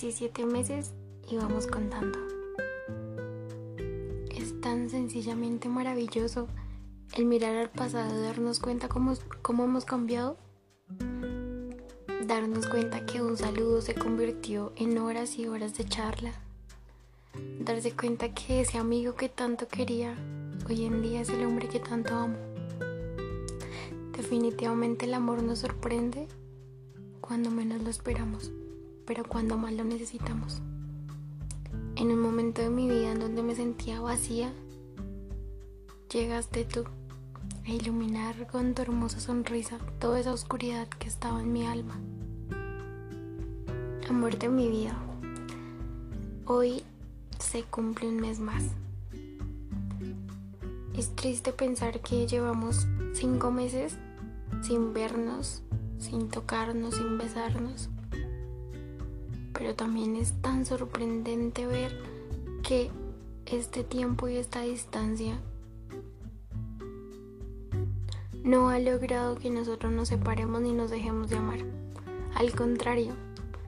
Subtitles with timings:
[0.00, 0.94] 17 meses
[1.30, 2.18] y vamos contando.
[4.30, 6.48] Es tan sencillamente maravilloso
[7.16, 9.12] el mirar al pasado darnos cuenta cómo,
[9.42, 10.38] cómo hemos cambiado.
[12.26, 16.32] Darnos cuenta que un saludo se convirtió en horas y horas de charla.
[17.58, 20.16] Darse cuenta que ese amigo que tanto quería
[20.66, 22.38] hoy en día es el hombre que tanto amo.
[24.16, 26.26] Definitivamente el amor nos sorprende
[27.20, 28.50] cuando menos lo esperamos
[29.06, 30.62] pero cuando más lo necesitamos.
[31.96, 34.52] En un momento de mi vida en donde me sentía vacía,
[36.12, 36.84] llegaste tú
[37.66, 42.00] a iluminar con tu hermosa sonrisa toda esa oscuridad que estaba en mi alma.
[44.08, 44.96] Amor de mi vida,
[46.46, 46.82] hoy
[47.38, 48.64] se cumple un mes más.
[50.96, 53.96] Es triste pensar que llevamos cinco meses
[54.62, 55.62] sin vernos,
[55.98, 57.88] sin tocarnos, sin besarnos
[59.60, 61.94] pero también es tan sorprendente ver
[62.62, 62.90] que
[63.44, 65.38] este tiempo y esta distancia
[68.42, 71.58] no ha logrado que nosotros nos separemos ni nos dejemos de amar.
[72.36, 73.12] Al contrario,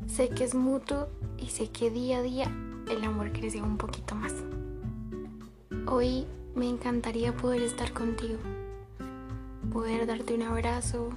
[0.07, 2.51] sé que es mutuo y sé que día a día
[2.89, 4.33] el amor crece un poquito más.
[5.87, 8.39] Hoy me encantaría poder estar contigo,
[9.71, 11.11] poder darte un abrazo,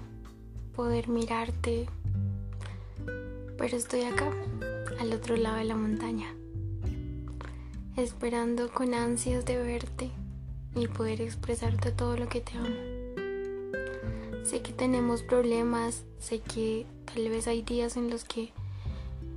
[0.76, 1.88] poder mirarte,
[3.66, 4.30] pero estoy acá,
[5.00, 6.36] al otro lado de la montaña,
[7.98, 10.12] esperando con ansias de verte
[10.76, 14.44] y poder expresarte todo lo que te amo.
[14.44, 18.54] Sé que tenemos problemas, sé que tal vez hay días en los que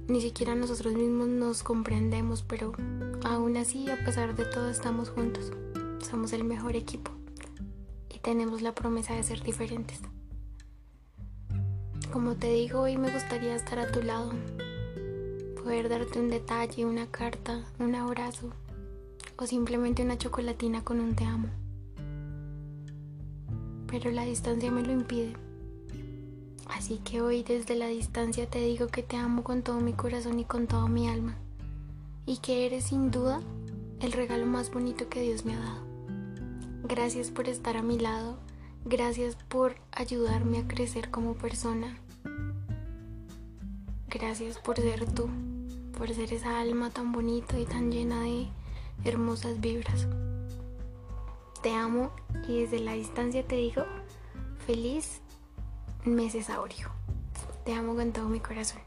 [0.08, 2.74] ni siquiera nosotros mismos nos comprendemos, pero
[3.24, 5.52] aún así, a pesar de todo, estamos juntos.
[6.06, 7.12] Somos el mejor equipo
[8.14, 10.02] y tenemos la promesa de ser diferentes.
[12.12, 14.32] Como te digo, hoy me gustaría estar a tu lado,
[15.62, 18.50] poder darte un detalle, una carta, un abrazo
[19.36, 21.48] o simplemente una chocolatina con un te amo.
[23.88, 25.34] Pero la distancia me lo impide.
[26.70, 30.40] Así que hoy desde la distancia te digo que te amo con todo mi corazón
[30.40, 31.36] y con toda mi alma.
[32.24, 33.42] Y que eres sin duda
[34.00, 35.86] el regalo más bonito que Dios me ha dado.
[36.84, 38.38] Gracias por estar a mi lado
[38.90, 41.98] Gracias por ayudarme a crecer como persona.
[44.08, 45.28] Gracias por ser tú,
[45.98, 48.48] por ser esa alma tan bonita y tan llena de
[49.04, 50.06] hermosas vibras.
[51.62, 52.12] Te amo
[52.48, 53.84] y desde la distancia te digo
[54.66, 55.20] feliz
[56.06, 56.88] mesesaurio.
[57.66, 58.80] Te amo con todo mi corazón.